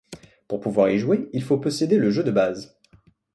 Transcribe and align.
Pour 0.47 0.59
pouvoir 0.61 0.89
y 0.89 0.97
jouer, 0.97 1.29
il 1.31 1.43
faut 1.43 1.59
posséder 1.59 1.99
le 1.99 2.09
jeu 2.09 2.23
de 2.23 2.31
base. 2.31 2.75